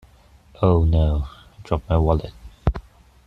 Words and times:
Oh 0.63 0.83
No! 0.83 1.27
I 1.29 1.61
dropped 1.61 1.87
my 1.87 1.99
wallet! 1.99 2.33